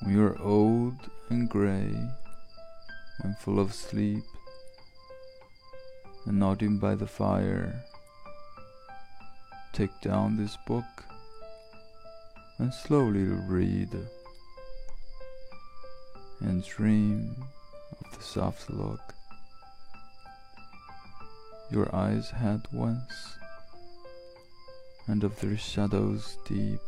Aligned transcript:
When 0.00 0.14
you're 0.14 0.40
old 0.42 0.94
and 1.28 1.48
grey 1.48 1.94
and 3.22 3.36
full 3.38 3.60
of 3.60 3.74
sleep 3.74 4.24
and 6.26 6.38
nodding 6.38 6.78
by 6.78 6.94
the 6.94 7.06
fire, 7.06 7.84
take 9.72 10.00
down 10.00 10.36
this 10.36 10.56
book 10.66 11.04
and 12.58 12.72
slowly 12.72 13.24
read 13.24 13.94
and 16.40 16.64
dream 16.64 17.36
of 17.92 18.16
the 18.16 18.22
soft 18.22 18.70
look 18.70 19.14
your 21.70 21.94
eyes 21.94 22.30
had 22.30 22.66
once 22.72 23.38
and 25.06 25.22
of 25.22 25.38
their 25.40 25.56
shadows 25.56 26.36
deep. 26.48 26.80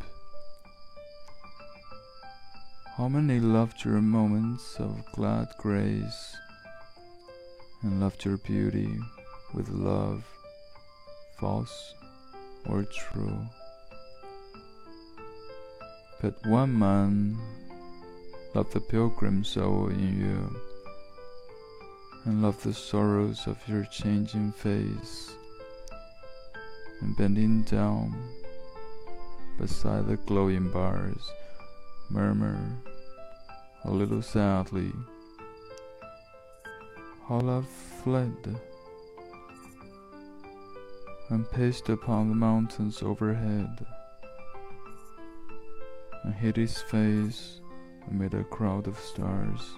How 2.97 3.09
many 3.09 3.39
loved 3.39 3.83
your 3.83 4.01
moments 4.03 4.75
of 4.79 5.03
glad 5.13 5.47
grace 5.57 6.37
and 7.81 7.99
loved 7.99 8.23
your 8.23 8.37
beauty 8.37 8.99
with 9.51 9.67
love, 9.69 10.23
false 11.39 11.95
or 12.69 12.83
true? 12.83 13.47
But 16.21 16.35
one 16.45 16.77
man 16.77 17.35
loved 18.53 18.73
the 18.73 18.79
pilgrim 18.79 19.43
soul 19.43 19.87
in 19.87 20.19
you 20.19 20.55
and 22.25 22.43
loved 22.43 22.63
the 22.63 22.75
sorrows 22.75 23.47
of 23.47 23.57
your 23.67 23.85
changing 23.85 24.51
face 24.51 25.33
and 27.01 27.17
bending 27.17 27.63
down 27.63 28.13
beside 29.57 30.05
the 30.05 30.17
glowing 30.17 30.69
bars 30.69 31.31
murmur 32.13 32.59
a 33.85 33.91
little 33.91 34.21
sadly 34.21 34.93
how 37.27 37.39
love 37.39 37.67
fled 38.03 38.55
and 41.29 41.49
paced 41.49 41.89
upon 41.89 42.29
the 42.29 42.35
mountains 42.35 43.01
overhead 43.01 43.83
and 46.23 46.35
hid 46.35 46.55
his 46.55 46.77
face 46.83 47.61
amid 48.11 48.35
a 48.35 48.43
crowd 48.43 48.87
of 48.87 48.99
stars. 48.99 49.75